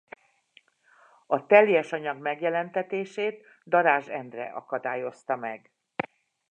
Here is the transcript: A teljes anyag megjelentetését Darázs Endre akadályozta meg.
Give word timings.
A 1.27 1.45
teljes 1.45 1.91
anyag 1.91 2.17
megjelentetését 2.17 3.45
Darázs 3.65 4.07
Endre 4.07 4.45
akadályozta 4.49 5.35
meg. 5.35 5.71